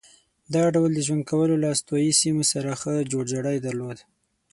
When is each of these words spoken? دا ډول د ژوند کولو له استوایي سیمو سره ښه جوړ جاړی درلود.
دا 0.53 0.63
ډول 0.75 0.91
د 0.95 0.99
ژوند 1.07 1.23
کولو 1.31 1.55
له 1.63 1.67
استوایي 1.73 2.11
سیمو 2.21 2.43
سره 2.51 2.79
ښه 2.81 2.93
جوړ 3.11 3.23
جاړی 3.33 3.57
درلود. 3.65 3.97